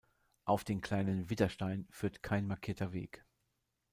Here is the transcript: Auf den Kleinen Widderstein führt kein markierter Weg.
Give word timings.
Auf 0.45 0.63
den 0.63 0.81
Kleinen 0.81 1.29
Widderstein 1.29 1.85
führt 1.91 2.23
kein 2.23 2.47
markierter 2.47 2.91
Weg. 2.91 3.23